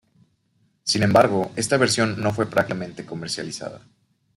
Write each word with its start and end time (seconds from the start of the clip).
Sin 0.83 1.03
embargo, 1.03 1.51
esta 1.55 1.77
versión 1.77 2.19
no 2.19 2.33
fue 2.33 2.49
prácticamente 2.49 3.05
comercializada. 3.05 3.81